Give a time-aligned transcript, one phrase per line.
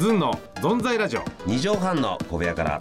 [0.00, 1.24] ズンのゾンザイラジオ。
[1.44, 2.80] 二畳半の小部屋から。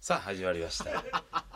[0.00, 1.53] さあ始まりました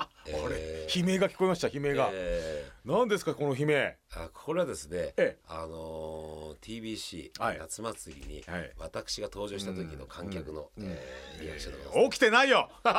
[0.51, 1.01] えー。
[1.01, 3.75] 悲鳴が聞こえました悲鳴が、え何ですかこの悲鳴。
[3.75, 5.39] ーあこれはですね、ええ。
[5.47, 7.59] あのー TBC、はい。
[7.59, 8.73] 夏祭りに、はい。
[8.79, 12.69] 私が登場した時の観客の、えーリアクションでございます起きてないよ。
[12.83, 12.91] そ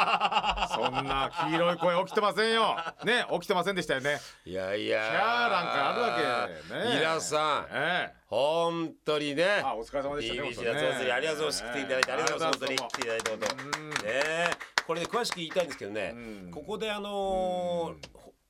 [0.89, 2.75] んな黄色い声起きてませんよ。
[3.03, 4.19] ね起きてませんでしたよね。
[4.45, 6.95] いやいやキャーなんかあるわけね。
[6.99, 7.67] 皆さん。
[7.71, 8.19] ええ。
[8.27, 9.61] 本当にね。
[9.63, 11.63] あお疲れ様でしたありがとうございます。
[11.63, 12.59] 来ていただいてありがとうございます。
[12.59, 13.89] 本当にありがとう来ていただいて本当うん。
[13.89, 16.51] ねえこれで詳しく言いたいんですけどねうん。
[16.51, 17.95] ここであの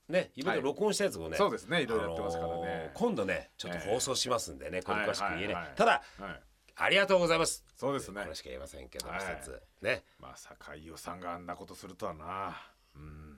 [0.07, 2.53] ねイベント録音したやつをねそうですねいろいろやってますからね。
[2.53, 6.39] あのー今度ねちょっと放送しますんでねこれ詳しく言えないただはい。
[6.81, 7.66] ありがとうございます。
[7.75, 8.21] そうですね。
[8.23, 9.61] これしか言えませんけどはい一つ。
[9.81, 10.02] ね。
[10.17, 12.55] まさか飯尾さんがあんなことするとはな。
[12.95, 13.38] うん。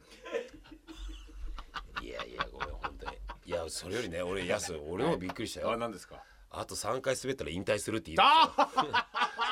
[2.05, 3.17] いやいやごめん本当に。
[3.47, 6.21] いやそれよりね俺やす俺もびっくりしたあよ何ですか？
[6.53, 8.91] あと3回滑ったら引退するって言いましたよ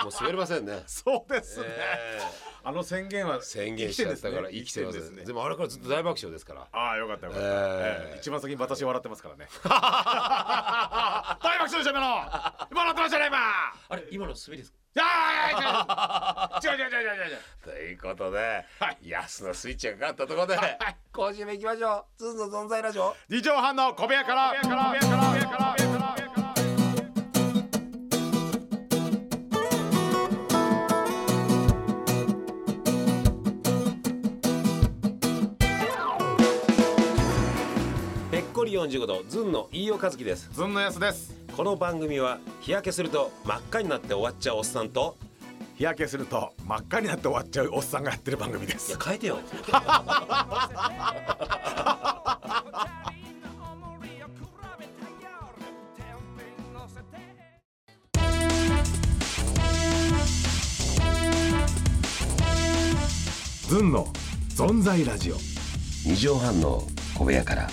[0.03, 0.83] もう滑れませんね。
[0.86, 2.19] そうですね、え
[2.64, 5.25] あの宣言はー宣言しちゃったから生きてます生きてるんですね。
[5.25, 6.67] でもあれからずっと大爆笑ですから。
[6.72, 8.17] ああよかったよかった、えーええ。
[8.20, 9.47] 一番先に私笑ってますからね。
[9.64, 9.72] 大
[11.58, 12.08] 爆笑でしょ今の。
[12.70, 13.38] 今笑ってましたね今。
[13.89, 14.77] あれ今の滑りですか？
[14.95, 15.08] いやい
[15.53, 20.58] やいや違う違う違う違うということで、はヤスのスイッチがかかったところで、
[21.14, 22.20] 今週も行きましょう。
[22.20, 23.16] ズンの存在ラジオ。
[23.30, 26.19] 二畳半の小部屋から小部屋から小部屋から小部屋から
[38.90, 40.50] 45度、ズンの飯尾和樹です。
[40.52, 45.16] ずんのやすですこの番組は日焼けすると真っ赤になって終わっちゃうおっさんと、
[45.76, 49.38] 日焼けすると真っ赤になって終わっちゃうおっさんがやってる番組でいやす変えてよ。
[63.67, 64.08] ずんの
[64.56, 65.36] 存在ラジオ
[66.04, 66.82] 二畳半の
[67.14, 67.70] 小部屋から。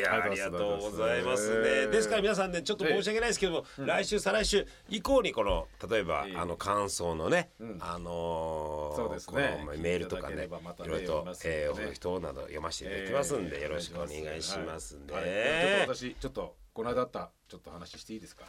[0.00, 1.46] いやあありがととうございいまます。
[1.46, 1.86] すね。
[1.88, 6.36] ですから皆さんねちょっと申し訳ないですけども、来週再来週以降にこの例えば、ええ。
[6.36, 7.76] あの感想のね、ん。
[7.80, 9.58] あのーそうですね。
[9.64, 11.32] このメールとかねいろいろとね。
[11.44, 15.32] えー人など読ませていただきますんで、えーよろしくお願いしますんで、はいはい。
[15.32, 18.44] ちょっと私ちょっとこの間あったちょっと話していいですか？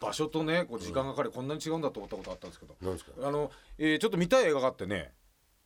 [0.00, 2.76] 場所とねこう時間がかかりこんなに違うんだと思ったことあったんですけど、
[3.26, 5.12] あの、えーちょっと見たい映画があってね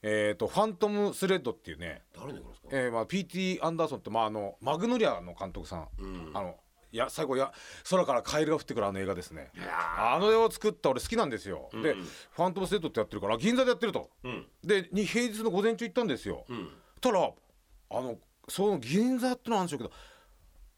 [0.02, 3.60] えっ、と「ファントム・スレッド」っていうね、誰のですか、えーまあ、P.T.
[3.62, 6.30] アンダーソンって、まあ、あのマグノリアの監督さん、うん。
[6.34, 6.56] あの
[6.92, 7.52] いや最後や
[7.88, 9.52] 空からカエルが降ってくるあの映画ですね。
[9.96, 11.94] あの映画を作った俺好きなんですよ、で
[12.32, 14.48] 「ファントム・スレッド」ってやってるから銀座でやってると、うん。
[14.64, 16.68] でに平日の午前中行ったんですよ、うん。
[17.00, 17.30] たら
[17.90, 18.18] あの
[18.48, 19.94] その銀座ってのはあるんでしょうけど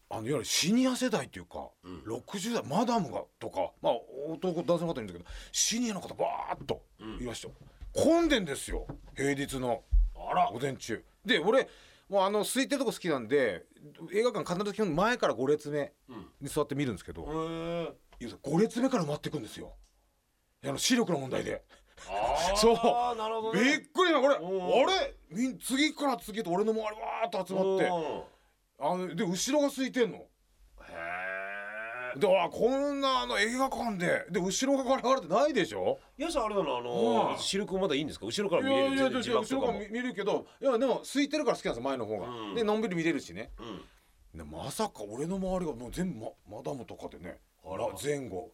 [0.09, 1.69] あのいわゆるシニア世代っていうか、
[2.05, 3.93] 60代マダムがとかまあ
[4.29, 6.83] 男男性の方いるんだけどシニアの方バーッと
[7.19, 7.55] いましたよ、
[7.93, 8.87] 混んでんですよ。
[9.15, 9.83] 平日の
[10.15, 10.49] あら。
[10.51, 11.03] 午前中。
[11.25, 11.67] で俺
[12.09, 13.65] もうあの空いてるとこ好きなんで
[14.13, 15.93] 映画館必ず基本前から5列目
[16.41, 17.93] に座って見るんですけど、へー。
[18.19, 19.73] いや5列目から待っていくんですよ。
[20.63, 21.63] あの視力の問題で。
[22.55, 22.75] そう。
[23.17, 24.35] なるほどびっねくりなこれ。
[24.35, 25.47] あうん。
[25.49, 25.53] れ？
[25.59, 27.89] 次から次へと俺の周りわーっと集まって。
[28.79, 30.25] あので後ろが空いてんの
[32.17, 35.99] であこんなあの映画館でで後ろがガラガラってないでしょ？
[36.17, 36.23] え。
[36.23, 37.37] やさんあれだなあのうん。
[37.37, 38.25] 視力まだいいんですか？
[38.25, 42.55] 後ろからい見れるやいやいや後ろから見見るけどいやでも空いてるから好きなんですよ前の方が、うん。
[42.55, 43.51] でのんびり見れるしね。
[43.59, 44.37] うん。
[44.37, 46.19] でまさか俺の周りがもう全部
[46.49, 47.39] ママダムとかでね。
[47.65, 47.87] あら。
[47.87, 48.51] ま前後。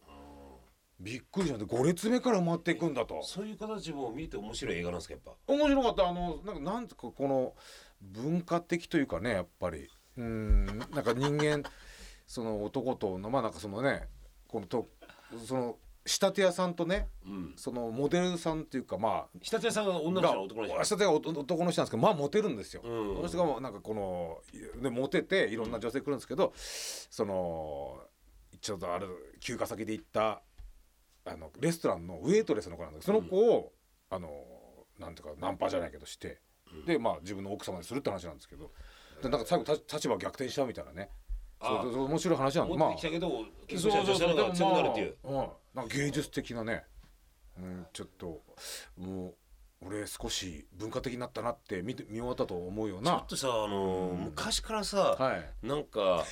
[0.98, 1.56] びっくりした。
[1.56, 3.22] んで5列目から回っていくんだと。
[3.22, 5.32] そういう形も見て面白い映画なんですかやっぱ？
[5.54, 6.08] 面白かった。
[6.08, 7.54] あのなんかなんかこの
[8.02, 9.88] 文化的というかねやっぱり。
[10.16, 11.62] うんなんか人間
[12.30, 14.06] その男とのまあなんかそのね
[14.46, 14.88] このと
[15.44, 17.52] その仕立て屋さんとねうん。
[17.56, 22.82] そのモデルさんっていうかまあ仕立て屋さんが女の人の男の人仕立て屋が男男の人なんですけどまあモテるんですよ。
[22.84, 23.16] うん。
[23.16, 24.38] この人がもうなんかこの
[24.80, 27.98] でモテていろんな女性来るんですけど、その
[28.60, 29.08] ちょっとある
[29.40, 30.42] 休暇先で行った
[31.24, 33.72] あのレストランのウェイトレスの子なんだけどその子を、
[34.08, 34.30] あの
[35.00, 36.38] なんていうかナンパじゃないけどして、
[36.86, 38.70] でまあ自分の奥様にするって話なんですけど
[39.20, 41.10] でなんか最後た立場逆転しちゃうみたいなね
[41.62, 44.82] そうあそう面白い話なんで持ってきたけど結そうそうそう。
[44.82, 45.16] るっていう。
[45.22, 46.84] でもまあうんなんか芸術的なね、
[47.58, 48.42] うん、ちょっと
[48.98, 49.34] もう
[49.86, 53.10] 俺少し文化的になったなって見て見終わったと思うような。
[53.10, 55.66] ちょっとさあのー昔からさはい。
[55.66, 56.24] なんか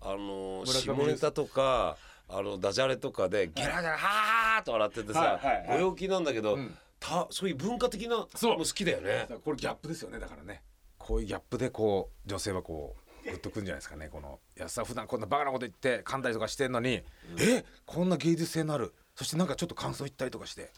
[0.00, 1.96] あの ー下ネタとか
[2.28, 5.66] あのダジャレとかでゲラゲラハーッと笑っててさはいはいはい。
[5.68, 6.78] ご陽気なんだけどん。
[6.98, 8.58] たそういう文化的なのそう。
[8.58, 9.26] も好きだよね。
[9.44, 10.62] これギャップですよねだからね。
[10.98, 14.40] こういうギャップでこう女性はこうグッとくんじゃないですかねこの。
[14.56, 17.02] 安さ普段こんなバカなこと言って噛んだりとかしてんのに、
[17.38, 18.94] えこんな芸術性のある？
[19.14, 20.70] そしてなんかちょっと感想言ったりとかして。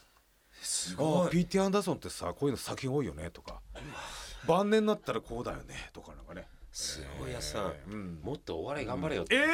[0.61, 1.59] す「ああ P.T.
[1.59, 3.61] アンダーソンってさこういうの作品多いよね」とか
[4.47, 6.47] 「晩年になったらこうだよね」とかなんかね。
[6.71, 7.93] すごいやつさん、えー。
[7.93, 8.19] うん。
[8.21, 9.45] もっとお笑い頑張れよって、ええ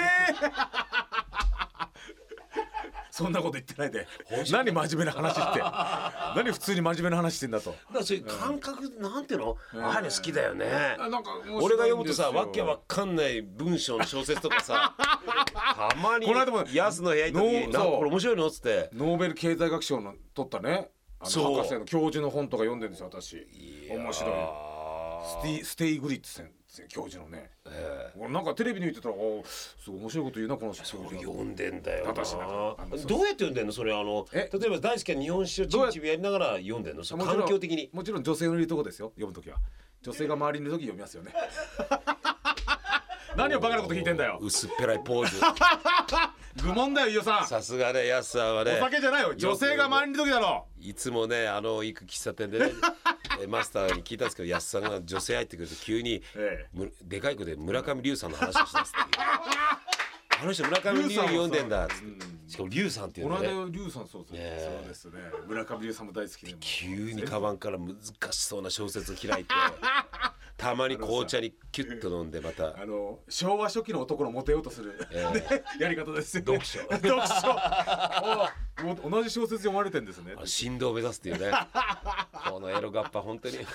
[3.12, 4.08] そんなこと言ってないで。
[4.52, 5.60] 何真面目な話って。
[6.36, 7.72] 何普通に真面目な話してんだと。
[7.72, 10.98] だからそういう感覚、なんていうの、ああいうの好きだよね、
[11.62, 18.90] 俺が読むとさわけわかんない文章の小説とかさ たまにこの間もヤスの部屋行った時に「なんこれ面白いの?」っつって。
[18.94, 20.90] ノーベル経済学賞の取ったね。
[21.20, 23.48] あの博士の教授の本とか読んでるんですよ私。
[23.90, 24.32] 面白い。
[25.24, 26.44] スティスティグリッツ
[26.88, 27.52] 教授のね、
[28.18, 30.86] 俺なんかテレビに見てたらおすごい面白いこと言うなこの人。
[30.86, 33.74] 読んでんだよどうやって読んでんの？
[33.74, 34.50] それあのえ？
[34.54, 37.04] 例えば大好きな日本酒をちびちびやりながら読んでんの？
[37.04, 37.90] そのもちろん環境的に。
[37.92, 39.58] もちろん女性のいるとこですよ読むときは。
[40.02, 41.34] 女性が周りにいるとき読みますよね。
[43.36, 44.40] 何をバカなこと聞いてんだよ。
[44.42, 45.42] 薄っぺらいポーズ。
[46.64, 47.48] 愚問だよ飯尾さん。
[47.48, 48.74] さすがねヤスさんはね。
[48.74, 49.36] お酒じゃないよ。
[49.36, 50.68] 女性が周りにいるときだろ。
[50.80, 52.66] いつもねあの行く喫茶店でね。
[52.68, 52.72] え
[53.48, 56.68] マスターに聞いたんですけど安さんが女性入ってくると急に、ええ。
[56.74, 59.18] むでかい声で村上龍さんの話をしだすって。
[59.18, 59.26] いう
[60.42, 62.52] あの人村上龍読んでんだっつって。
[62.52, 63.48] しかも龍さんっていうね。
[63.48, 64.58] 間龍さんそうですね。
[64.60, 65.14] そうですね。
[65.48, 66.56] 村上龍さんも大好きで。
[66.60, 67.96] 急にカバンから難
[68.32, 69.54] しそうな小説を開いて
[70.62, 72.80] たまに紅茶にキュッと飲んでまた。
[72.80, 75.56] あの昭和初期の男のモテようとする、ええ。
[75.56, 76.80] ねやり方ですよ、ね、読書。
[76.82, 79.06] 読書。
[79.06, 80.36] お同じ小説読まれてんですね。
[80.38, 81.52] あ振動を目指すっていうね。
[82.48, 83.58] このエロガッパ本当に。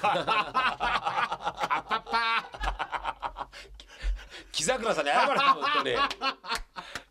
[4.52, 5.96] 木桜さんに謝れ本当に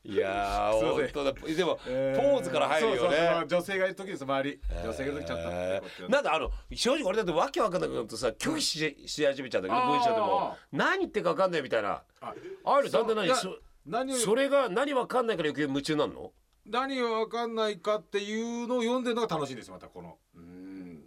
[0.07, 1.34] いやー 本当だ。
[1.34, 6.10] でも、えポーズから入るよそうそうそねの女性がいる時です周り女性がいる時ちゃんと、えー。
[6.10, 10.56] なんだあの正直俺だってわけわかんなくなるとさ拒否しし始めちゃうんだけど文章でも。
[10.72, 12.04] 何言ってるかわかんないみたいな。
[12.22, 12.34] あ
[12.66, 12.92] ある？
[12.92, 16.31] だんだん何そ何をそれが何わかんないから余計夢中になるの？
[16.68, 20.18] 何が分かんないかっていうのを読んでるのが楽しいんですよまたこの。
[20.36, 21.06] うん。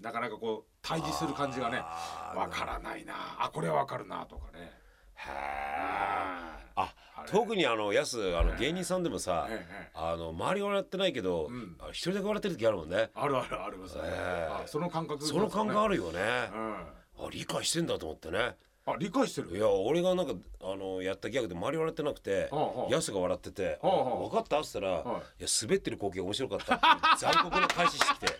[0.00, 3.14] なかなかこう対峙する感じがねあー分からないな。
[3.38, 4.72] あこれは分かるなとかね
[6.76, 6.92] あ
[7.26, 11.76] 特にあのやすあの芸人さんでもさ、ええあの周りが笑ってないけど、ん。
[11.80, 13.10] あ一人だけ笑ってる時あるもんね。
[13.14, 14.02] あるあるありますね、
[14.66, 16.20] その感覚、その感覚あるよね、
[16.54, 16.74] うん。
[17.26, 18.56] あ理解してんだと思ってね。
[18.86, 19.56] あ理解してる。
[19.56, 22.50] いや俺がなんかあのやったギャグで周り笑ってなくて、
[22.90, 24.28] やすが笑ってて「はあはあ。
[24.28, 24.98] 分かった?」っつったら、は
[25.40, 25.42] い。
[25.42, 26.78] い、や滑ってる光景面白かった」
[27.18, 28.26] 残酷な返しして。
[28.26, 28.38] きて。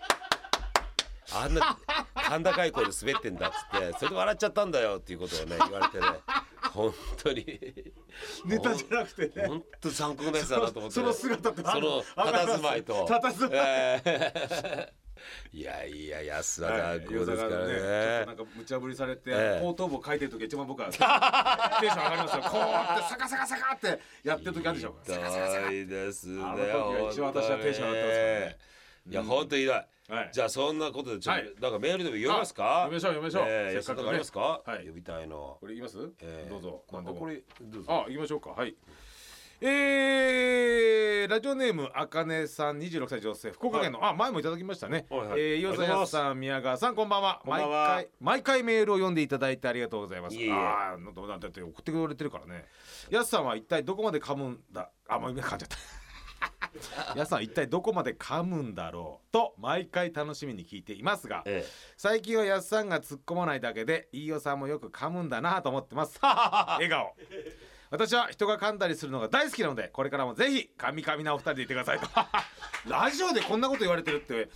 [1.34, 1.76] あんな
[2.14, 6.06] 甲高い声で滑ってんだっつってそれで笑っちゃったんだよっていうことをね言われてね
[6.76, 7.44] 本当に。
[8.44, 9.48] ネタじゃなくてね。
[9.48, 13.06] 本当残酷なやつだなと思って、 その姿とその佇まいと。
[13.06, 13.50] 佇まい。
[13.52, 14.02] え
[14.92, 14.92] え
[15.50, 17.00] いやいや安田はい。
[17.00, 19.64] 残酷ですからちょっとねなんか無茶ぶりされて、ええ。
[19.64, 22.42] 後頭部を書いてる時一番僕はテンション上がりますよ。
[22.42, 24.96] こうやってサカサカサカってやってる時あるでしょ。
[25.02, 28.75] サカサカサカひどいですねあの時が一番私はテンション上がってますからね
[29.08, 30.30] いや本当にひどい、はい。
[30.32, 31.54] じゃあそんなことでちょっと、はい。
[31.60, 32.84] なんかメールでも読みますか？
[32.84, 33.44] あ読みましょう読みましょう。
[33.48, 34.02] ええせっかくね。
[34.02, 34.86] 安田ありますか、はい。
[34.86, 35.56] 呼びたいの。
[35.60, 36.50] これ言います、ええ。
[36.50, 36.82] どうぞ。
[36.86, 37.16] こ何でも。
[37.18, 37.92] これどうぞ。
[37.92, 38.50] あ行きましょうか。
[38.50, 38.74] はい。
[39.58, 45.40] えー、ラジオネームあかねさん26歳女性福岡県の、あ前もいただきましたね、はいはい。
[45.40, 47.40] えー、岩ありがとうございます佐さん宮川さんこんばんは。
[47.42, 50.36] こんばんは毎回毎回メールを読んでいただいてありがとうございます。
[50.36, 50.52] いえいえ。
[50.52, 52.66] ああどうなんだって送ってくれてるからね。
[53.08, 54.90] やすさんは一体どこまで噛むんだ？
[55.08, 55.76] あもう今噛んじゃった
[57.16, 61.64] やすさんは一体どこまで噛むんだろうと毎回楽しみに聞いていますがえ
[61.96, 66.18] 最近はやすさんが突っ込まないだけで飯尾さんもよく噛むんだなと思ってます。
[66.22, 67.14] 笑顔。
[67.90, 72.08] 私は人が噛んだりするのが大好きなのでこれからもぜひ噛み噛みなお二人でいてくださいと。
[72.88, 74.48] ラジオでこんなこと言われてるって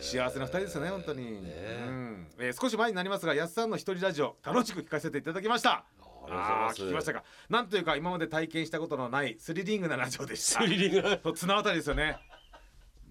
[0.00, 2.28] 幸せな二人ですよね本当に、うん。
[2.38, 5.84] えー少し前になりますがやすさんの一人ラジオ楽しく聞かせていただきました
[6.26, 6.82] ありがとうございます。
[6.82, 7.24] ー聞きましたか。
[7.48, 10.60] なんというか今まで体験したことのないスリリングなラジオでした。
[10.62, 11.20] スリリング。
[11.24, 12.18] そう綱渡りですよね。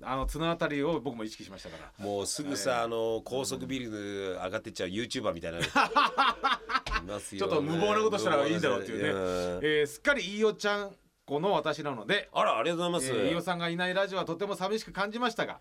[0.01, 2.05] あの綱渡りを僕も意識しましたから。
[2.05, 5.59] もうすぐさ、あの高速ビル上がってっちゃう YouTuber みたいな。
[5.59, 5.63] の
[7.03, 9.13] いますよ、ね、ちょっと無謀なことしたらいいんだろうっていうね、ん。
[9.13, 10.95] えーすっかり飯尾ちゃん
[11.25, 15.59] 子の私なのであらありがとうございます、えー飯尾さんがいないラジオはとても寂しく感じましたが、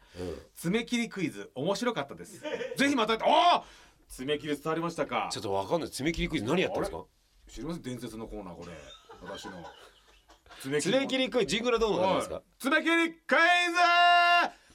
[0.57, 2.41] 爪切りクイズ面白かったです。
[2.77, 3.63] ぜひまたおー
[4.09, 5.29] 爪切り伝わりましたか。
[5.33, 5.91] ちょっとわかんない。
[5.91, 7.05] 爪切りクイズ何やったんですか？
[7.49, 8.73] 知りません伝説のコーナーこれ。
[9.23, 9.65] 私の。
[10.61, 12.43] 爪 爪切りクイズジングルはどうの感じですか？
[12.59, 13.45] 爪切りクイズ！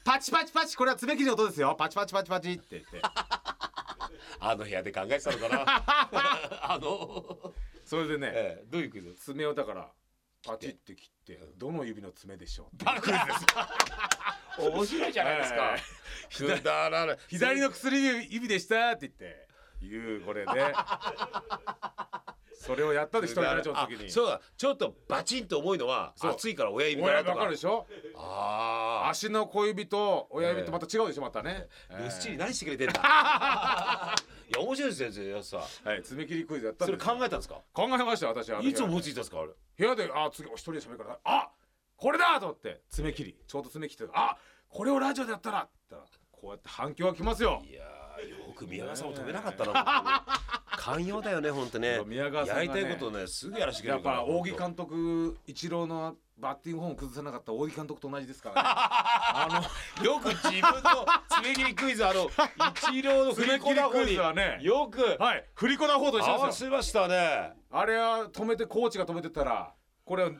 [0.04, 1.74] パチパチパチこれは爪切りの音ですよ。
[1.78, 3.02] パチパチパチパチって言って。
[4.42, 5.64] あの部屋で考えてたのかな？
[6.72, 7.52] あの、
[7.84, 9.14] それでね、ええ、どういうクイズ？
[9.14, 9.92] 爪をだから
[10.46, 12.84] パチって切ってどの指の爪でしょう？
[12.84, 13.26] バカ
[14.58, 19.50] 面白いじゃないですか、え左の薬指でしたって言って。
[19.82, 20.74] いうこれで
[22.60, 24.06] それをやったで一人ラジオの時に。
[24.06, 24.40] あそうだ。
[24.56, 27.86] ちょっとバチンと重いのは熱いから親指か親指わかるでしょ？
[28.16, 32.10] ああ足の小指と親指ってまた違うでしょまたね、ルー。
[32.10, 33.00] スチリ何してくれてんだ？
[34.50, 37.60] いや面白いですよさはい爪切りクイズやったんそれ考えたんですか？
[37.72, 38.50] 考えましたよ私。
[38.52, 39.86] あのいつ思い部ついたんですかあれ？
[39.88, 41.18] 屋であ次一人で喋るから。
[41.24, 41.50] あ
[41.96, 42.82] これだと思って。
[42.90, 43.36] 爪切り。
[43.46, 44.36] ちょうど爪切ってあ
[44.68, 45.68] これをラジオでやったら。
[46.30, 47.62] こうやって反響が来ますよ。
[47.64, 50.24] いやーよく宮川さんを止めなかったな
[50.80, 52.00] 寛容だよね本当ね。
[52.06, 52.68] 宮川さんがね。
[52.70, 58.62] やりたいことをねすぐやらせてくれるからぱ扇監督イチローのバッティングフォーム崩さなかった扇監督と同じですからね。
[58.64, 59.68] あ
[60.00, 62.30] のよく自分の爪切りクイズあの
[62.90, 64.58] 一郎の振り爪切りクイ子だ方にズはね。
[64.62, 65.44] よくはい。
[65.54, 67.52] 振り子な方と一合わせましたね。
[67.70, 69.74] あれは止めてコーチが止めてたら
[70.06, 70.30] これは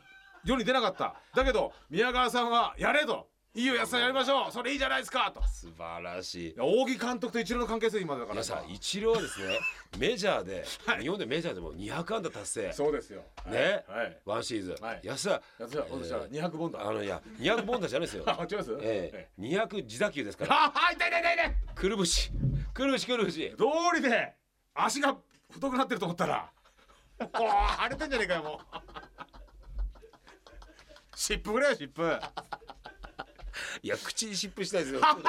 [0.43, 1.13] 世に出なかった。
[1.35, 4.51] だけど宮川さんはやれといいよ安さんやりましょう。
[4.51, 5.29] それいいじゃないですか。
[5.35, 5.45] と。
[5.45, 6.55] 素晴らしい。
[6.57, 8.31] 扇監督とイチローの関係性今だから。
[8.35, 9.59] 皆さん一郎はですね
[9.99, 10.63] メジャーで、
[11.01, 12.71] 日本でメジャーでも200安打達成。
[12.71, 13.23] そうですよ。
[13.47, 14.17] ね、はい。
[14.23, 15.01] ワンシーズン、はい。
[15.03, 15.31] 安田。
[15.31, 18.23] やつは私は200本だあのいや200本打じゃないですよ。
[18.31, 18.77] あ違います？
[18.79, 19.29] ええ。
[19.37, 20.55] 200自打球ですから。
[20.67, 21.55] ああ痛い痛い痛い痛い。
[21.75, 22.31] くるぶし。
[22.73, 23.53] くるぶしくるぶし。
[23.57, 24.33] 道理で
[24.73, 25.17] 足が
[25.49, 26.49] 太くなってると思ったら。
[27.19, 28.77] おー腫れてんじゃねえかよもう。
[31.19, 32.01] 湿布ぐらいよ湿布
[33.81, 34.99] いや口に湿布したいですよ。
[35.05, 35.21] あの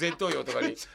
[0.00, 0.88] 前頭葉とかにいやす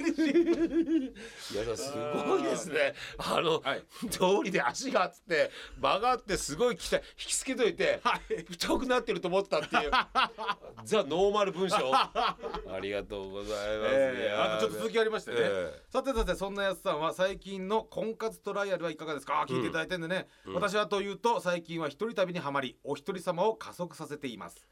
[2.28, 2.94] ごいですね。
[3.18, 3.84] あの、はい。
[4.10, 8.44] 通りで足がつって曲がってすごいきた引きつけといて、はい。
[8.44, 9.92] 太くなってると思ったっていう。
[10.86, 11.92] ザ・ノーマル文章。
[11.96, 12.38] あ
[12.82, 14.58] りがとうございます、えー。
[14.58, 19.42] あとちょっと続きありましてね、えさてさてそんなやつさんは最近の婚活トライアルはいかがですか？
[19.42, 24.68] あ聞いていただいてんでね、私はというと最近は一人旅にはまりお一人様を加速させています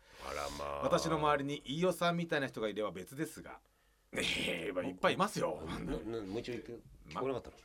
[0.57, 0.83] まあ。
[0.83, 3.59] 私の周りに飯尾さんみたいな人がいれば別ですが。
[4.13, 5.59] ええいっぱいいますよ。
[5.61, 6.71] もう一度言って
[7.09, 7.55] 聞こえなかったの、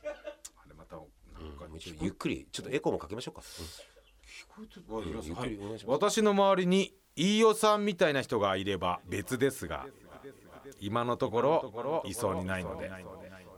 [0.63, 5.93] あれまたなんかもう一度ゆっくりちょっとエコーもかけましょうか、聞こえてるうんゆっくりお願いします。
[5.93, 9.87] 私の周りに飯尾さんみたいな人がいれば別ですが
[10.79, 12.89] 今のところいそうにないので。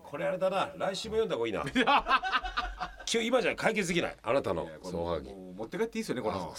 [0.03, 0.74] これあれだな。
[0.75, 1.63] 来週も読んだ方がいいな
[3.12, 4.16] 今日今じゃ解決できない。
[4.22, 4.66] あなたの。
[4.66, 5.20] は
[5.58, 6.22] 持って帰っていいですよね。
[6.22, 6.54] この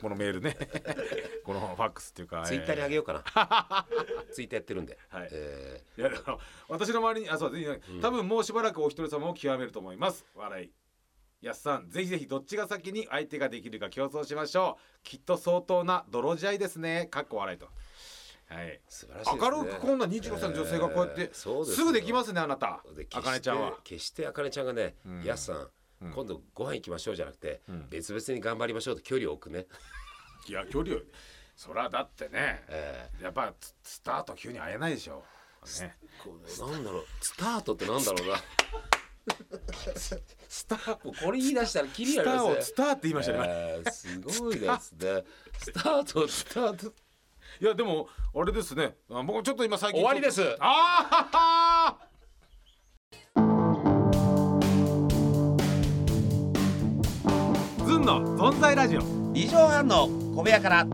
[0.00, 0.56] このメールね。
[1.44, 3.86] このファックスっていうかツイッターにあげよようかな。
[4.32, 5.28] ツイッターやってるんで、はい。
[5.32, 6.10] えういや
[6.68, 10.24] 私の周りにあそうです多分もうしばらくお一人様を極めると思います。
[10.36, 10.70] 笑い。
[11.40, 15.02] やすさんぜひぜひどっちが先に相手ができるか競争しましょう。
[15.02, 17.08] きっと相当な泥仕合ですね。
[17.10, 17.68] かっこ笑いと。
[18.46, 18.66] はい。
[18.68, 19.40] ー素晴らしいね。
[19.40, 22.84] 明るくこんな25歳の女性がこうやってえーすすぐできますねあなた。
[22.94, 23.78] であかねちゃんは。
[23.82, 25.24] 決してあかねちゃんがね、ん。
[25.24, 25.70] やすさん
[26.00, 27.88] 今度ご飯行きましょうじゃなくて、ん。
[27.90, 29.66] 別々に頑張りましょうと距離を置くね、
[30.48, 31.00] いや距離を。
[31.56, 35.22] そらだってねえやっぱススタート急に会えないでしょ。
[35.80, 35.94] ね。
[36.58, 37.04] なんだろう。
[37.20, 38.36] スタートってなんだろうな。
[40.48, 42.52] スターこれ言い出したらキリありますね。
[42.52, 45.24] をスターって言いましたね、えーすごいですね。
[45.58, 46.94] スタートスタート。
[47.60, 48.96] いやでもあれですね。
[49.10, 50.56] あ僕ちょっと今最近終わりです。
[50.60, 51.99] ああ
[58.04, 59.00] の存在ラジオ。
[59.32, 60.86] 二畳半の小部屋から。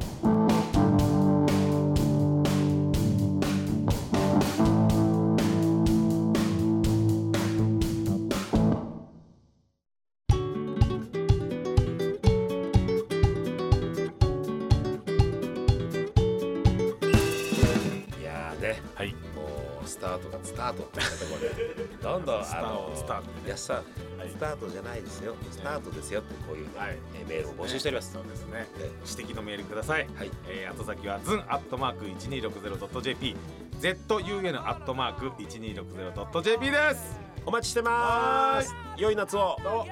[18.20, 18.80] いやーね。
[18.94, 19.12] はい。
[19.34, 19.55] もう
[19.86, 21.74] スタートがスタートってところで。
[22.02, 23.48] どんどんスタートあのスタートね。
[23.48, 23.84] やすさん、はい。
[24.28, 25.34] スタートじゃないですよ。
[25.50, 26.98] スタートですよってこういう、はい。
[27.14, 28.66] えーメールを募集しております、そうですね。
[28.78, 30.06] え指摘のメールください。
[30.16, 30.30] はい。
[30.48, 33.36] えー、後先はズンアットマーク 1260.jp
[33.80, 37.20] ZUN アットマーク 1260.jp です。
[37.44, 38.74] お待ちしてます。
[38.96, 39.56] 良い夏を。
[39.62, 39.86] ど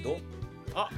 [0.00, 0.04] う？
[0.04, 0.16] どう？
[0.74, 0.90] あ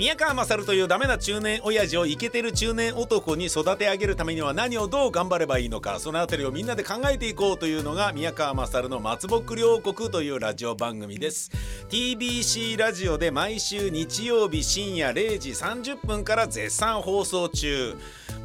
[0.00, 11.50] 宮川勝というダメな中年親父をイケてる中年男に育て上げるためには何をどう頑張ればいいのかそのあたりをみんなで考えていこうというのが宮川勝の松ぼっくり王国というラジオ番組です。
[11.90, 17.94] TBC ラジオで毎週日曜日深夜0時30分から絶賛放送中。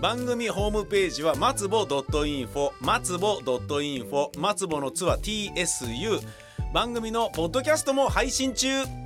[0.02, 6.20] 番組ホームページは松ぼ .info 松ぼ .info 松ぼの「つ」は TSU
[6.74, 9.05] 番組のポッドキャストも配信中。